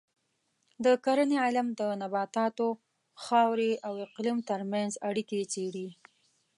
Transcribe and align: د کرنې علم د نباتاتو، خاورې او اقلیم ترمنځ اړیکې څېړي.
د 0.85 0.85
کرنې 1.05 1.37
علم 1.45 1.67
د 1.79 1.81
نباتاتو، 2.01 2.67
خاورې 3.23 3.71
او 3.87 3.93
اقلیم 4.05 4.37
ترمنځ 4.49 4.91
اړیکې 5.09 5.39
څېړي. 5.53 5.87